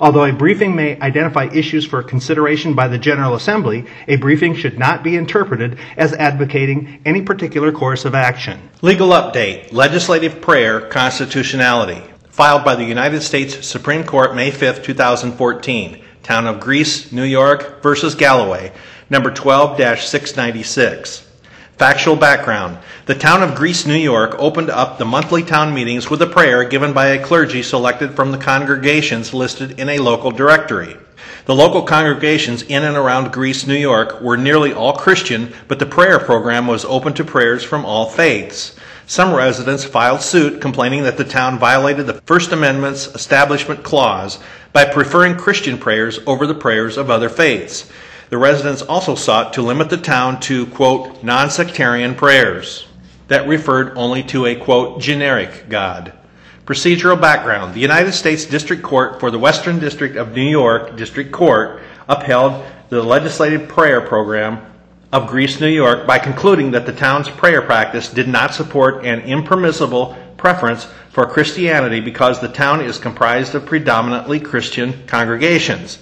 Although 0.00 0.24
a 0.24 0.32
briefing 0.32 0.74
may 0.74 0.98
identify 1.00 1.44
issues 1.52 1.86
for 1.86 2.02
consideration 2.02 2.74
by 2.74 2.88
the 2.88 2.98
General 2.98 3.34
Assembly, 3.34 3.86
a 4.08 4.16
briefing 4.16 4.54
should 4.54 4.78
not 4.78 5.02
be 5.02 5.16
interpreted 5.16 5.78
as 5.96 6.12
advocating 6.14 7.00
any 7.04 7.22
particular 7.22 7.72
course 7.72 8.04
of 8.04 8.14
action. 8.14 8.60
Legal 8.82 9.10
update 9.10 9.72
Legislative 9.72 10.40
Prayer 10.40 10.80
Constitutionality. 10.80 12.02
Filed 12.30 12.64
by 12.64 12.74
the 12.74 12.84
United 12.84 13.22
States 13.22 13.66
Supreme 13.66 14.04
Court 14.04 14.34
May 14.34 14.50
5, 14.50 14.82
2014. 14.82 16.02
Town 16.22 16.46
of 16.46 16.60
Greece, 16.60 17.10
New 17.12 17.24
York 17.24 17.82
versus 17.82 18.14
Galloway, 18.14 18.72
number 19.10 19.30
12 19.30 19.76
696. 20.00 21.31
Factual 21.82 22.14
background 22.14 22.78
The 23.06 23.16
town 23.16 23.42
of 23.42 23.56
Greece, 23.56 23.84
New 23.86 23.96
York 23.96 24.36
opened 24.38 24.70
up 24.70 24.98
the 24.98 25.04
monthly 25.04 25.42
town 25.42 25.74
meetings 25.74 26.08
with 26.08 26.22
a 26.22 26.28
prayer 26.28 26.62
given 26.62 26.92
by 26.92 27.08
a 27.08 27.20
clergy 27.20 27.60
selected 27.60 28.14
from 28.14 28.30
the 28.30 28.38
congregations 28.38 29.34
listed 29.34 29.80
in 29.80 29.88
a 29.88 29.98
local 29.98 30.30
directory. 30.30 30.96
The 31.46 31.56
local 31.56 31.82
congregations 31.82 32.62
in 32.62 32.84
and 32.84 32.96
around 32.96 33.32
Greece, 33.32 33.66
New 33.66 33.74
York 33.74 34.20
were 34.20 34.36
nearly 34.36 34.72
all 34.72 34.92
Christian, 34.92 35.52
but 35.66 35.80
the 35.80 35.86
prayer 35.86 36.20
program 36.20 36.68
was 36.68 36.84
open 36.84 37.14
to 37.14 37.24
prayers 37.24 37.64
from 37.64 37.84
all 37.84 38.08
faiths. 38.08 38.76
Some 39.08 39.34
residents 39.34 39.82
filed 39.82 40.22
suit 40.22 40.60
complaining 40.60 41.02
that 41.02 41.16
the 41.16 41.24
town 41.24 41.58
violated 41.58 42.06
the 42.06 42.22
First 42.26 42.52
Amendment's 42.52 43.08
Establishment 43.08 43.82
Clause 43.82 44.38
by 44.72 44.84
preferring 44.84 45.34
Christian 45.34 45.78
prayers 45.78 46.20
over 46.28 46.46
the 46.46 46.54
prayers 46.54 46.96
of 46.96 47.10
other 47.10 47.28
faiths. 47.28 47.90
The 48.32 48.38
residents 48.38 48.80
also 48.80 49.14
sought 49.14 49.52
to 49.52 49.60
limit 49.60 49.90
the 49.90 49.98
town 49.98 50.40
to, 50.40 50.64
quote, 50.68 51.22
non 51.22 51.50
sectarian 51.50 52.14
prayers 52.14 52.86
that 53.28 53.46
referred 53.46 53.92
only 53.94 54.22
to 54.22 54.46
a, 54.46 54.56
quote, 54.56 55.02
generic 55.02 55.68
God. 55.68 56.14
Procedural 56.64 57.20
background 57.20 57.74
The 57.74 57.80
United 57.80 58.12
States 58.12 58.46
District 58.46 58.82
Court 58.82 59.20
for 59.20 59.30
the 59.30 59.38
Western 59.38 59.78
District 59.78 60.16
of 60.16 60.34
New 60.34 60.48
York 60.48 60.96
District 60.96 61.30
Court 61.30 61.82
upheld 62.08 62.64
the 62.88 63.02
legislative 63.02 63.68
prayer 63.68 64.00
program 64.00 64.64
of 65.12 65.28
Greece, 65.28 65.60
New 65.60 65.68
York 65.68 66.06
by 66.06 66.18
concluding 66.18 66.70
that 66.70 66.86
the 66.86 66.94
town's 66.94 67.28
prayer 67.28 67.60
practice 67.60 68.08
did 68.08 68.28
not 68.28 68.54
support 68.54 69.04
an 69.04 69.20
impermissible 69.20 70.16
preference 70.38 70.88
for 71.10 71.26
Christianity 71.26 72.00
because 72.00 72.40
the 72.40 72.48
town 72.48 72.80
is 72.80 72.96
comprised 72.96 73.54
of 73.54 73.66
predominantly 73.66 74.40
Christian 74.40 75.06
congregations. 75.06 75.98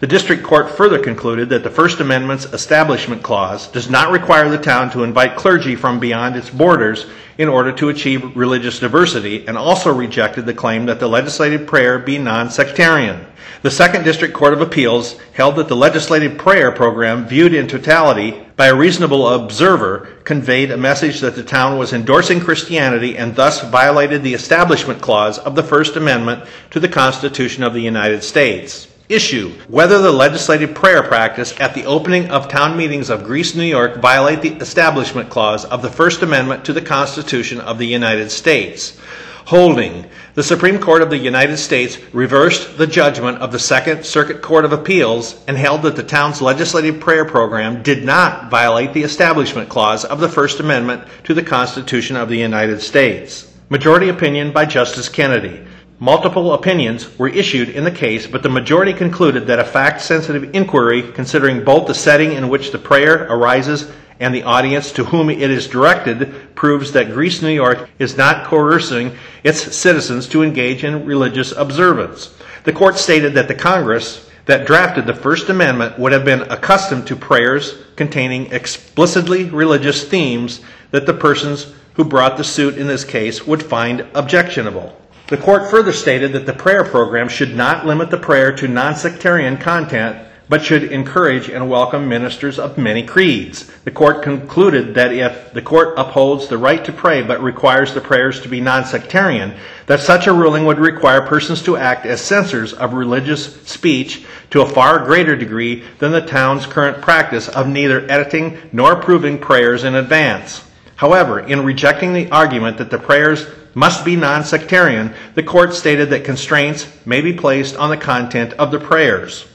The 0.00 0.06
district 0.08 0.42
court 0.42 0.70
further 0.70 0.98
concluded 0.98 1.48
that 1.50 1.62
the 1.62 1.70
First 1.70 2.00
Amendment's 2.00 2.46
Establishment 2.46 3.22
Clause 3.22 3.68
does 3.68 3.88
not 3.88 4.10
require 4.10 4.48
the 4.48 4.58
town 4.58 4.90
to 4.90 5.04
invite 5.04 5.36
clergy 5.36 5.76
from 5.76 6.00
beyond 6.00 6.34
its 6.34 6.50
borders 6.50 7.06
in 7.38 7.48
order 7.48 7.70
to 7.72 7.88
achieve 7.88 8.36
religious 8.36 8.78
diversity, 8.80 9.46
and 9.46 9.56
also 9.56 9.92
rejected 9.92 10.46
the 10.46 10.54
claim 10.54 10.86
that 10.86 11.00
the 11.00 11.08
legislative 11.08 11.66
prayer 11.66 11.98
be 11.98 12.18
non 12.18 12.50
sectarian. 12.50 13.24
The 13.62 13.70
Second 13.70 14.04
District 14.04 14.34
Court 14.34 14.52
of 14.52 14.60
Appeals 14.60 15.18
held 15.32 15.56
that 15.56 15.68
the 15.68 15.76
legislative 15.76 16.38
prayer 16.38 16.70
program, 16.70 17.26
viewed 17.26 17.54
in 17.54 17.66
totality 17.66 18.44
by 18.56 18.66
a 18.66 18.74
reasonable 18.74 19.28
observer, 19.28 20.08
conveyed 20.24 20.70
a 20.70 20.76
message 20.76 21.20
that 21.20 21.34
the 21.34 21.42
town 21.42 21.78
was 21.78 21.92
endorsing 21.92 22.40
Christianity 22.40 23.16
and 23.16 23.34
thus 23.34 23.62
violated 23.62 24.22
the 24.22 24.34
Establishment 24.34 25.00
Clause 25.00 25.38
of 25.38 25.54
the 25.54 25.62
First 25.62 25.96
Amendment 25.96 26.44
to 26.70 26.80
the 26.80 26.88
Constitution 26.88 27.62
of 27.64 27.74
the 27.74 27.80
United 27.80 28.22
States. 28.22 28.88
Issue 29.08 29.50
whether 29.68 30.00
the 30.00 30.10
legislative 30.10 30.74
prayer 30.74 31.02
practice 31.02 31.52
at 31.60 31.74
the 31.74 31.84
opening 31.84 32.30
of 32.30 32.48
town 32.48 32.74
meetings 32.74 33.10
of 33.10 33.24
Greece, 33.24 33.54
New 33.54 33.64
York 33.64 33.96
violate 33.96 34.40
the 34.40 34.54
Establishment 34.54 35.28
Clause 35.28 35.66
of 35.66 35.82
the 35.82 35.90
First 35.90 36.22
Amendment 36.22 36.64
to 36.64 36.72
the 36.72 36.80
Constitution 36.80 37.60
of 37.60 37.76
the 37.78 37.86
United 37.86 38.30
States. 38.30 38.98
Holding 39.44 40.06
the 40.32 40.42
Supreme 40.42 40.78
Court 40.78 41.02
of 41.02 41.10
the 41.10 41.18
United 41.18 41.58
States 41.58 41.98
reversed 42.14 42.78
the 42.78 42.86
judgment 42.86 43.38
of 43.38 43.52
the 43.52 43.58
Second 43.58 44.06
Circuit 44.06 44.40
Court 44.40 44.64
of 44.64 44.72
Appeals 44.72 45.44
and 45.46 45.58
held 45.58 45.82
that 45.82 45.96
the 45.96 46.02
town's 46.02 46.40
legislative 46.40 46.98
prayer 46.98 47.26
program 47.26 47.82
did 47.82 48.06
not 48.06 48.50
violate 48.50 48.94
the 48.94 49.02
Establishment 49.02 49.68
Clause 49.68 50.06
of 50.06 50.18
the 50.18 50.30
First 50.30 50.60
Amendment 50.60 51.04
to 51.24 51.34
the 51.34 51.42
Constitution 51.42 52.16
of 52.16 52.30
the 52.30 52.38
United 52.38 52.80
States. 52.80 53.52
Majority 53.68 54.08
opinion 54.08 54.50
by 54.50 54.64
Justice 54.64 55.10
Kennedy. 55.10 55.60
Multiple 56.00 56.52
opinions 56.52 57.18
were 57.18 57.28
issued 57.28 57.68
in 57.68 57.84
the 57.84 57.90
case, 57.90 58.26
but 58.26 58.42
the 58.42 58.48
majority 58.48 58.92
concluded 58.92 59.46
that 59.46 59.60
a 59.60 59.64
fact 59.64 60.00
sensitive 60.00 60.54
inquiry, 60.54 61.02
considering 61.12 61.62
both 61.62 61.86
the 61.86 61.94
setting 61.94 62.32
in 62.32 62.48
which 62.48 62.72
the 62.72 62.78
prayer 62.78 63.28
arises 63.30 63.90
and 64.18 64.34
the 64.34 64.42
audience 64.42 64.90
to 64.92 65.04
whom 65.04 65.30
it 65.30 65.50
is 65.50 65.68
directed, 65.68 66.54
proves 66.56 66.92
that 66.92 67.12
Greece, 67.12 67.42
New 67.42 67.48
York 67.48 67.88
is 67.98 68.16
not 68.16 68.44
coercing 68.44 69.16
its 69.44 69.76
citizens 69.76 70.28
to 70.28 70.42
engage 70.42 70.82
in 70.82 71.06
religious 71.06 71.52
observance. 71.52 72.34
The 72.64 72.72
court 72.72 72.98
stated 72.98 73.34
that 73.34 73.46
the 73.48 73.54
Congress 73.54 74.28
that 74.46 74.66
drafted 74.66 75.06
the 75.06 75.14
First 75.14 75.48
Amendment 75.48 75.98
would 75.98 76.12
have 76.12 76.24
been 76.24 76.42
accustomed 76.42 77.06
to 77.06 77.16
prayers 77.16 77.76
containing 77.96 78.52
explicitly 78.52 79.44
religious 79.44 80.04
themes 80.04 80.60
that 80.90 81.06
the 81.06 81.14
persons 81.14 81.72
who 81.94 82.04
brought 82.04 82.36
the 82.36 82.44
suit 82.44 82.76
in 82.76 82.86
this 82.86 83.04
case 83.04 83.46
would 83.46 83.62
find 83.62 84.06
objectionable. 84.14 85.00
The 85.34 85.42
court 85.42 85.68
further 85.68 85.92
stated 85.92 86.32
that 86.34 86.46
the 86.46 86.52
prayer 86.52 86.84
program 86.84 87.28
should 87.28 87.56
not 87.56 87.84
limit 87.84 88.08
the 88.08 88.16
prayer 88.16 88.54
to 88.54 88.68
non 88.68 88.94
sectarian 88.94 89.56
content, 89.56 90.16
but 90.48 90.62
should 90.64 90.92
encourage 90.92 91.48
and 91.48 91.68
welcome 91.68 92.08
ministers 92.08 92.56
of 92.56 92.78
many 92.78 93.04
creeds. 93.04 93.68
The 93.82 93.90
court 93.90 94.22
concluded 94.22 94.94
that 94.94 95.12
if 95.12 95.52
the 95.52 95.60
court 95.60 95.94
upholds 95.96 96.46
the 96.46 96.56
right 96.56 96.84
to 96.84 96.92
pray 96.92 97.22
but 97.22 97.42
requires 97.42 97.92
the 97.92 98.00
prayers 98.00 98.42
to 98.42 98.48
be 98.48 98.60
non 98.60 98.84
sectarian, 98.84 99.56
that 99.86 99.98
such 99.98 100.28
a 100.28 100.32
ruling 100.32 100.66
would 100.66 100.78
require 100.78 101.20
persons 101.20 101.64
to 101.64 101.76
act 101.76 102.06
as 102.06 102.20
censors 102.20 102.72
of 102.72 102.94
religious 102.94 103.60
speech 103.62 104.24
to 104.50 104.62
a 104.62 104.68
far 104.68 105.04
greater 105.04 105.34
degree 105.34 105.82
than 105.98 106.12
the 106.12 106.24
town's 106.24 106.64
current 106.64 107.02
practice 107.02 107.48
of 107.48 107.66
neither 107.66 108.08
editing 108.08 108.56
nor 108.70 108.92
approving 108.92 109.36
prayers 109.36 109.82
in 109.82 109.96
advance. 109.96 110.62
However, 110.94 111.40
in 111.40 111.64
rejecting 111.64 112.12
the 112.12 112.30
argument 112.30 112.78
that 112.78 112.90
the 112.92 113.00
prayers 113.00 113.44
must 113.74 114.04
be 114.04 114.16
non 114.16 114.44
sectarian, 114.44 115.14
the 115.34 115.42
court 115.42 115.74
stated 115.74 116.10
that 116.10 116.24
constraints 116.24 116.86
may 117.06 117.20
be 117.20 117.32
placed 117.32 117.76
on 117.76 117.90
the 117.90 117.96
content 117.96 118.52
of 118.54 118.70
the 118.70 118.78
prayers. 118.78 119.46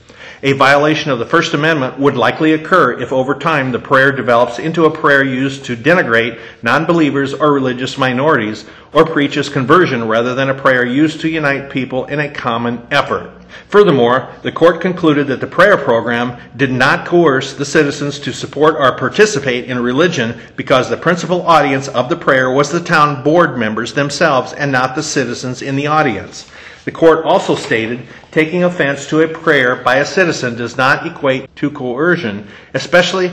A 0.42 0.54
violation 0.54 1.12
of 1.12 1.20
the 1.20 1.26
First 1.26 1.54
Amendment 1.54 2.00
would 2.00 2.16
likely 2.16 2.54
occur 2.54 3.00
if 3.02 3.12
over 3.12 3.36
time 3.36 3.72
the 3.72 3.80
prayer 3.80 4.14
develops 4.14 4.58
into 4.58 4.86
a 4.86 4.92
prayer 4.92 5.24
used 5.24 5.66
to 5.66 5.76
denigrate 5.76 6.40
non 6.64 6.86
believers 6.86 7.34
or 7.34 7.52
religious 7.52 7.98
minorities 7.98 8.66
or 8.94 9.06
preaches 9.06 9.50
conversion 9.50 10.08
rather 10.08 10.36
than 10.36 10.50
a 10.50 10.54
prayer 10.54 10.86
used 10.86 11.20
to 11.22 11.30
unite 11.30 11.70
people 11.70 12.06
in 12.06 12.20
a 12.20 12.30
common 12.30 12.88
effort. 12.90 13.39
Furthermore, 13.68 14.30
the 14.42 14.52
court 14.52 14.82
concluded 14.82 15.28
that 15.28 15.40
the 15.40 15.48
prayer 15.48 15.78
program 15.78 16.40
did 16.58 16.72
not 16.72 17.06
coerce 17.06 17.54
the 17.54 17.66
citizens 17.66 18.20
to 18.20 18.34
support 18.34 18.76
or 18.76 18.98
participate 18.98 19.66
in 19.66 19.82
religion 19.82 20.40
because 20.56 20.90
the 20.90 20.98
principal 20.98 21.42
audience 21.44 21.88
of 21.88 22.10
the 22.10 22.16
prayer 22.16 22.52
was 22.52 22.72
the 22.72 22.80
town 22.80 23.24
board 23.24 23.58
members 23.58 23.94
themselves 23.94 24.54
and 24.54 24.72
not 24.72 24.96
the 24.96 25.04
citizens 25.04 25.62
in 25.62 25.76
the 25.76 25.88
audience. 25.88 26.50
The 26.86 26.92
court 26.92 27.26
also 27.26 27.56
stated 27.56 28.08
taking 28.32 28.64
offense 28.64 29.08
to 29.10 29.22
a 29.22 29.28
prayer 29.28 29.76
by 29.76 29.98
a 29.98 30.06
citizen 30.06 30.56
does 30.56 30.78
not 30.78 31.06
equate 31.06 31.56
to 31.58 31.70
coercion, 31.70 32.48
especially 32.74 33.32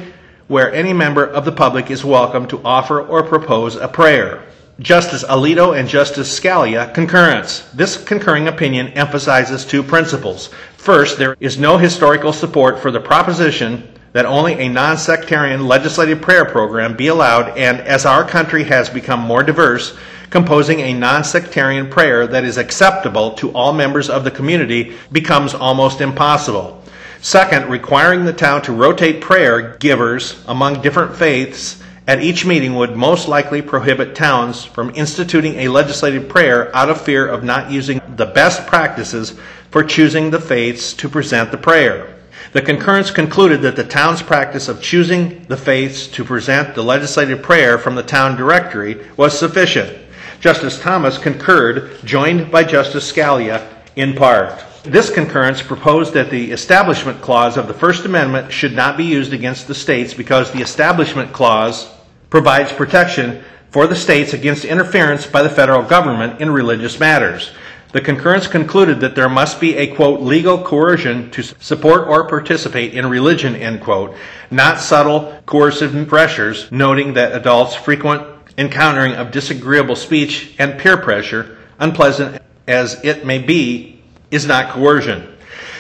where 0.48 0.72
any 0.72 0.92
member 0.92 1.24
of 1.24 1.44
the 1.44 1.52
public 1.52 1.90
is 1.90 2.04
welcome 2.04 2.46
to 2.48 2.60
offer 2.64 3.00
or 3.00 3.22
propose 3.22 3.76
a 3.76 3.88
prayer. 3.88 4.42
Justice 4.78 5.24
Alito 5.24 5.78
and 5.78 5.88
Justice 5.88 6.38
Scalia 6.38 6.92
concurrence. 6.92 7.60
This 7.72 7.96
concurring 7.96 8.46
opinion 8.46 8.88
emphasizes 8.88 9.64
two 9.64 9.82
principles. 9.82 10.50
First, 10.76 11.16
there 11.16 11.34
is 11.40 11.56
no 11.56 11.78
historical 11.78 12.30
support 12.34 12.78
for 12.80 12.90
the 12.90 13.00
proposition 13.00 13.88
that 14.12 14.26
only 14.26 14.52
a 14.54 14.68
non 14.68 14.98
sectarian 14.98 15.66
legislative 15.66 16.20
prayer 16.20 16.44
program 16.44 16.94
be 16.94 17.06
allowed, 17.06 17.56
and 17.56 17.80
as 17.80 18.04
our 18.04 18.22
country 18.28 18.64
has 18.64 18.90
become 18.90 19.20
more 19.20 19.42
diverse, 19.42 19.96
composing 20.28 20.80
a 20.80 20.92
non 20.92 21.24
sectarian 21.24 21.88
prayer 21.88 22.26
that 22.26 22.44
is 22.44 22.58
acceptable 22.58 23.30
to 23.30 23.50
all 23.52 23.72
members 23.72 24.10
of 24.10 24.24
the 24.24 24.30
community 24.30 24.92
becomes 25.10 25.54
almost 25.54 26.02
impossible. 26.02 26.82
Second, 27.22 27.70
requiring 27.70 28.26
the 28.26 28.32
town 28.32 28.60
to 28.60 28.72
rotate 28.72 29.22
prayer 29.22 29.78
givers 29.78 30.44
among 30.46 30.82
different 30.82 31.16
faiths 31.16 31.82
at 32.06 32.22
each 32.22 32.46
meeting 32.46 32.74
would 32.76 32.96
most 32.96 33.26
likely 33.26 33.60
prohibit 33.60 34.14
towns 34.14 34.64
from 34.64 34.94
instituting 34.94 35.56
a 35.56 35.68
legislative 35.68 36.28
prayer 36.28 36.74
out 36.74 36.88
of 36.88 37.00
fear 37.00 37.26
of 37.26 37.42
not 37.42 37.70
using 37.70 38.00
the 38.16 38.26
best 38.26 38.66
practices 38.66 39.38
for 39.70 39.82
choosing 39.82 40.30
the 40.30 40.40
faiths 40.40 40.92
to 40.94 41.08
present 41.08 41.50
the 41.50 41.58
prayer. 41.58 42.16
The 42.52 42.62
concurrence 42.62 43.10
concluded 43.10 43.60
that 43.62 43.76
the 43.76 43.84
town's 43.84 44.22
practice 44.22 44.68
of 44.68 44.80
choosing 44.80 45.44
the 45.48 45.56
faiths 45.56 46.06
to 46.08 46.24
present 46.24 46.74
the 46.74 46.82
legislative 46.82 47.42
prayer 47.42 47.76
from 47.76 47.96
the 47.96 48.02
town 48.02 48.36
directory 48.36 49.04
was 49.16 49.36
sufficient. 49.36 49.98
Justice 50.38 50.80
Thomas 50.80 51.18
concurred, 51.18 51.98
joined 52.04 52.52
by 52.52 52.62
Justice 52.62 53.10
Scalia 53.10 53.66
in 53.96 54.14
part. 54.14 54.62
This 54.84 55.12
concurrence 55.12 55.60
proposed 55.60 56.14
that 56.14 56.30
the 56.30 56.52
Establishment 56.52 57.20
Clause 57.20 57.56
of 57.56 57.66
the 57.66 57.74
First 57.74 58.04
Amendment 58.04 58.52
should 58.52 58.74
not 58.74 58.96
be 58.96 59.04
used 59.04 59.32
against 59.32 59.66
the 59.66 59.74
states 59.74 60.14
because 60.14 60.52
the 60.52 60.62
Establishment 60.62 61.32
Clause 61.32 61.92
provides 62.30 62.72
protection 62.72 63.42
for 63.70 63.86
the 63.86 63.96
states 63.96 64.32
against 64.32 64.64
interference 64.64 65.26
by 65.26 65.42
the 65.42 65.50
federal 65.50 65.82
government 65.82 66.40
in 66.40 66.50
religious 66.50 66.98
matters. 66.98 67.52
The 67.92 68.00
concurrence 68.00 68.46
concluded 68.46 69.00
that 69.00 69.14
there 69.14 69.28
must 69.28 69.60
be 69.60 69.76
a 69.76 69.94
quote 69.94 70.20
legal 70.20 70.62
coercion 70.62 71.30
to 71.30 71.42
support 71.42 72.08
or 72.08 72.28
participate 72.28 72.94
in 72.94 73.08
religion 73.08 73.54
end 73.54 73.80
quote, 73.80 74.14
not 74.50 74.80
subtle 74.80 75.40
coercive 75.46 76.08
pressures, 76.08 76.70
noting 76.72 77.14
that 77.14 77.32
adults 77.32 77.74
frequent 77.74 78.26
encountering 78.58 79.12
of 79.12 79.30
disagreeable 79.30 79.96
speech 79.96 80.54
and 80.58 80.78
peer 80.78 80.96
pressure, 80.96 81.58
unpleasant 81.78 82.42
as 82.66 83.02
it 83.04 83.24
may 83.24 83.38
be, 83.38 84.02
is 84.30 84.46
not 84.46 84.70
coercion. 84.70 85.35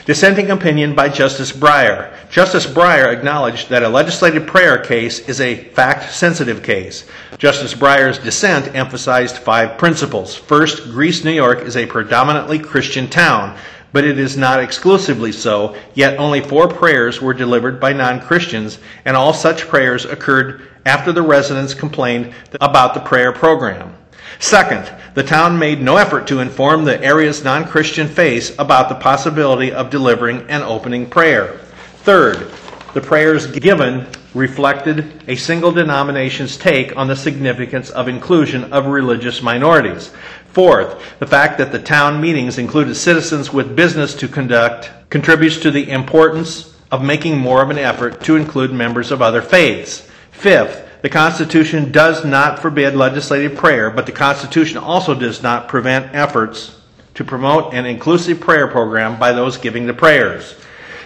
Dissenting 0.06 0.52
opinion 0.52 0.94
by 0.94 1.08
Justice 1.08 1.50
Breyer. 1.50 2.12
Justice 2.30 2.64
Breyer 2.64 3.12
acknowledged 3.12 3.70
that 3.70 3.82
a 3.82 3.88
legislative 3.88 4.46
prayer 4.46 4.78
case 4.78 5.18
is 5.28 5.40
a 5.40 5.56
fact 5.56 6.12
sensitive 6.12 6.62
case. 6.62 7.06
Justice 7.38 7.74
Breyer's 7.74 8.20
dissent 8.20 8.72
emphasized 8.72 9.38
five 9.38 9.76
principles. 9.78 10.36
First, 10.36 10.84
Greece, 10.92 11.24
New 11.24 11.32
York 11.32 11.62
is 11.62 11.76
a 11.76 11.86
predominantly 11.86 12.60
Christian 12.60 13.10
town, 13.10 13.58
but 13.92 14.04
it 14.04 14.16
is 14.16 14.36
not 14.36 14.62
exclusively 14.62 15.32
so, 15.32 15.74
yet 15.94 16.20
only 16.20 16.40
four 16.40 16.68
prayers 16.68 17.20
were 17.20 17.34
delivered 17.34 17.80
by 17.80 17.92
non 17.92 18.20
Christians, 18.20 18.78
and 19.04 19.16
all 19.16 19.34
such 19.34 19.66
prayers 19.66 20.04
occurred 20.04 20.68
after 20.84 21.10
the 21.10 21.22
residents 21.22 21.74
complained 21.74 22.32
about 22.60 22.94
the 22.94 23.00
prayer 23.00 23.32
program. 23.32 23.92
Second, 24.38 24.90
the 25.14 25.22
town 25.22 25.58
made 25.58 25.80
no 25.80 25.96
effort 25.96 26.26
to 26.26 26.40
inform 26.40 26.84
the 26.84 27.02
area's 27.02 27.42
non 27.42 27.64
Christian 27.64 28.08
faiths 28.08 28.52
about 28.58 28.88
the 28.88 28.94
possibility 28.94 29.72
of 29.72 29.90
delivering 29.90 30.42
an 30.48 30.62
opening 30.62 31.08
prayer. 31.08 31.58
Third, 32.02 32.50
the 32.94 33.00
prayers 33.00 33.46
given 33.46 34.06
reflected 34.34 35.22
a 35.28 35.36
single 35.36 35.72
denomination's 35.72 36.56
take 36.56 36.94
on 36.96 37.08
the 37.08 37.16
significance 37.16 37.90
of 37.90 38.08
inclusion 38.08 38.72
of 38.72 38.86
religious 38.86 39.42
minorities. 39.42 40.12
Fourth, 40.48 41.18
the 41.18 41.26
fact 41.26 41.58
that 41.58 41.72
the 41.72 41.78
town 41.78 42.20
meetings 42.20 42.58
included 42.58 42.94
citizens 42.94 43.52
with 43.52 43.76
business 43.76 44.14
to 44.14 44.28
conduct 44.28 44.90
contributes 45.10 45.58
to 45.58 45.70
the 45.70 45.90
importance 45.90 46.74
of 46.90 47.02
making 47.02 47.38
more 47.38 47.62
of 47.62 47.70
an 47.70 47.78
effort 47.78 48.20
to 48.22 48.36
include 48.36 48.72
members 48.72 49.10
of 49.10 49.22
other 49.22 49.42
faiths. 49.42 50.08
Fifth, 50.30 50.85
the 51.02 51.08
Constitution 51.08 51.92
does 51.92 52.24
not 52.24 52.60
forbid 52.60 52.94
legislative 52.94 53.56
prayer, 53.56 53.90
but 53.90 54.06
the 54.06 54.12
Constitution 54.12 54.78
also 54.78 55.14
does 55.14 55.42
not 55.42 55.68
prevent 55.68 56.14
efforts 56.14 56.76
to 57.14 57.24
promote 57.24 57.74
an 57.74 57.86
inclusive 57.86 58.40
prayer 58.40 58.68
program 58.68 59.18
by 59.18 59.32
those 59.32 59.56
giving 59.56 59.86
the 59.86 59.94
prayers. 59.94 60.54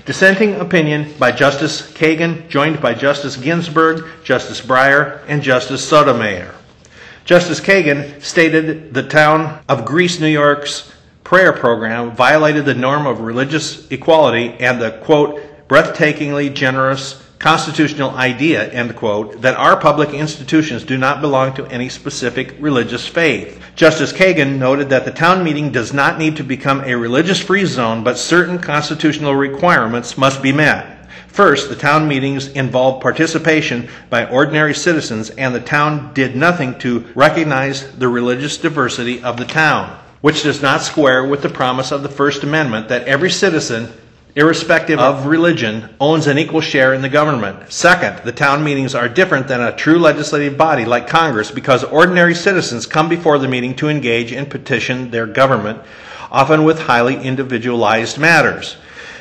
Dissenting 0.07 0.57
opinion 0.57 1.13
by 1.19 1.31
Justice 1.31 1.83
Kagan, 1.93 2.49
joined 2.49 2.81
by 2.81 2.95
Justice 2.95 3.37
Ginsburg, 3.37 4.07
Justice 4.25 4.61
Breyer, 4.61 5.21
and 5.29 5.43
Justice 5.43 5.87
Sotomayor. 5.87 6.55
Justice 7.25 7.61
Kagan 7.61 8.21
stated 8.23 8.95
the 8.95 9.03
town 9.03 9.63
of 9.69 9.85
Greece, 9.85 10.19
New 10.19 10.27
York's 10.27 10.93
prayer 11.23 11.53
program 11.53 12.11
violated 12.11 12.65
the 12.65 12.75
norm 12.75 13.07
of 13.07 13.21
religious 13.21 13.89
equality 13.93 14.55
and 14.59 14.81
the, 14.81 14.91
quote, 15.03 15.41
breathtakingly 15.69 16.53
generous 16.53 17.25
constitutional 17.41 18.11
idea, 18.11 18.71
end 18.71 18.95
quote, 18.95 19.41
that 19.41 19.57
our 19.57 19.75
public 19.75 20.11
institutions 20.11 20.85
do 20.85 20.99
not 20.99 21.23
belong 21.23 21.55
to 21.55 21.65
any 21.67 21.89
specific 21.89 22.55
religious 22.61 23.09
faith. 23.09 23.59
Justice 23.75 24.13
Kagan 24.13 24.59
noted 24.59 24.91
that 24.91 25.07
the 25.07 25.11
town 25.11 25.43
meeting 25.43 25.73
does 25.73 25.95
not 25.95 26.19
need 26.19 26.37
to 26.37 26.45
become 26.45 26.83
a 26.85 26.95
religious 26.95 27.41
free 27.41 27.65
zone, 27.65 28.05
but 28.05 28.19
certain 28.19 28.59
constitutional 28.59 29.35
requirements 29.35 30.19
must 30.19 30.43
be 30.43 30.53
met. 30.53 31.09
First, 31.29 31.71
the 31.71 31.77
town 31.77 32.07
meetings 32.07 32.49
involved 32.49 33.03
participation 33.03 33.89
by 34.11 34.29
ordinary 34.29 34.75
citizens, 34.75 35.31
and 35.31 35.55
the 35.55 35.61
town 35.61 36.13
did 36.13 36.37
nothing 36.37 36.79
to 36.81 37.07
recognize 37.15 37.91
the 37.93 38.09
religious 38.09 38.59
diversity 38.59 39.23
of 39.23 39.39
the 39.39 39.47
town, 39.47 39.99
which 40.21 40.43
does 40.43 40.61
not 40.61 40.83
square 40.83 41.25
with 41.25 41.41
the 41.41 41.49
promise 41.49 41.91
of 41.91 42.03
the 42.03 42.09
First 42.11 42.43
Amendment 42.43 42.91
that 42.91 43.09
every 43.09 43.31
citizen 43.31 43.91
irrespective 44.37 44.99
of 44.99 45.27
religion, 45.27 45.89
owns 46.01 46.27
an 46.27 46.39
equal 46.39 46.61
share 46.61 46.95
in 46.95 47.03
the 47.03 47.09
government. 47.09 47.73
Second, 47.73 48.25
the 48.25 48.33
town 48.33 48.63
meetings 48.63 48.95
are 48.95 49.09
different 49.09 49.49
than 49.49 49.61
a 49.61 49.75
true 49.77 49.99
legislative 49.99 50.57
body 50.57 50.85
like 50.85 51.09
Congress 51.09 51.51
because 51.51 51.85
ordinary 51.85 52.35
citizens 52.35 52.87
come 52.87 53.09
before 53.09 53.39
the 53.39 53.49
meeting 53.49 53.75
to 53.77 53.89
engage 53.89 54.33
and 54.33 54.49
petition 54.51 55.11
their 55.11 55.27
government, 55.27 55.81
often 56.31 56.65
with 56.65 56.79
highly 56.79 57.17
individualized 57.17 58.19
matters. 58.19 58.77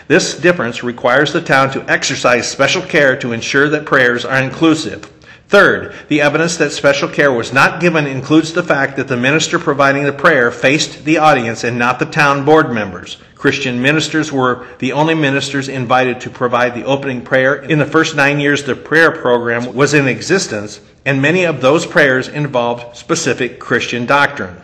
This 0.07 0.37
difference 0.39 0.83
requires 0.83 1.33
the 1.33 1.41
town 1.41 1.71
to 1.71 1.87
exercise 1.89 2.49
special 2.49 2.81
care 2.81 3.15
to 3.17 3.31
ensure 3.31 3.69
that 3.69 3.85
prayers 3.85 4.25
are 4.25 4.41
inclusive. 4.41 5.11
Third, 5.49 5.95
the 6.09 6.21
evidence 6.21 6.57
that 6.57 6.71
special 6.71 7.09
care 7.09 7.31
was 7.31 7.51
not 7.51 7.81
given 7.81 8.05
includes 8.05 8.53
the 8.53 8.61
fact 8.61 8.97
that 8.97 9.07
the 9.07 9.17
minister 9.17 9.57
providing 9.57 10.03
the 10.03 10.13
prayer 10.13 10.51
faced 10.51 11.05
the 11.05 11.17
audience 11.17 11.63
and 11.63 11.79
not 11.79 11.97
the 11.97 12.05
town 12.05 12.45
board 12.45 12.71
members. 12.71 13.17
Christian 13.33 13.81
ministers 13.81 14.31
were 14.31 14.67
the 14.77 14.91
only 14.91 15.15
ministers 15.15 15.67
invited 15.67 16.21
to 16.21 16.29
provide 16.29 16.75
the 16.75 16.83
opening 16.83 17.23
prayer. 17.23 17.55
In 17.55 17.79
the 17.79 17.85
first 17.87 18.15
nine 18.15 18.39
years 18.39 18.63
the 18.63 18.75
prayer 18.75 19.11
program 19.11 19.73
was 19.73 19.95
in 19.95 20.07
existence, 20.07 20.81
and 21.03 21.19
many 21.19 21.45
of 21.45 21.61
those 21.61 21.83
prayers 21.83 22.27
involved 22.27 22.95
specific 22.95 23.59
Christian 23.59 24.05
doctrine. 24.05 24.61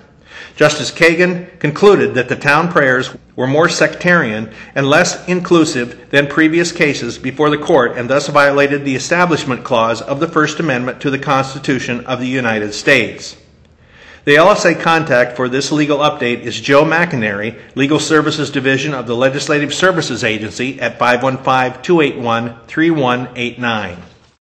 Justice 0.56 0.90
Kagan 0.90 1.60
concluded 1.60 2.14
that 2.14 2.30
the 2.30 2.36
town 2.36 2.72
prayers 2.72 3.14
were 3.36 3.48
more 3.48 3.68
sectarian 3.68 4.52
and 4.74 4.90
less 4.90 5.28
inclusive 5.28 6.10
than 6.12 6.28
previous 6.28 6.72
cases 6.72 7.18
before 7.18 7.50
the 7.50 7.58
court 7.58 7.98
and 7.98 8.10
thus 8.10 8.30
violated 8.30 8.86
the 8.86 8.96
Establishment 8.96 9.66
Clause 9.66 10.02
of 10.02 10.22
the 10.22 10.30
First 10.30 10.62
Amendment 10.62 11.02
to 11.02 11.12
the 11.12 11.20
Constitution 11.20 12.06
of 12.06 12.22
the 12.22 12.28
United 12.28 12.74
States. 12.74 13.36
The 14.24 14.36
LSA 14.36 14.80
contact 14.80 15.36
for 15.36 15.50
this 15.50 15.74
legal 15.74 16.00
update 16.00 16.40
is 16.40 16.60
Joe 16.60 16.86
McInerney, 16.86 17.60
Legal 17.76 18.00
Services 18.00 18.50
Division 18.50 18.94
of 18.94 19.08
the 19.08 19.16
Legislative 19.16 19.74
Services 19.74 20.24
Agency 20.24 20.80
at 20.80 20.98
515 20.98 21.84
281 21.84 22.56
3189. 22.66 24.15